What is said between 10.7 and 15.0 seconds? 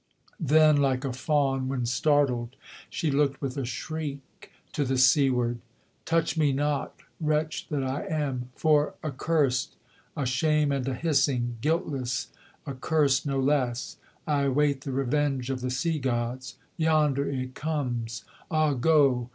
and a hissing, Guiltless, accurst no less, I await the